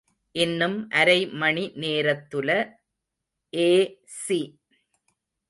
இன்னும் 0.35 0.89
அரை 0.89 1.27
மணி 1.33 1.71
நேரத்துல 1.75 2.49
ஏ.ஸி. 3.53 4.41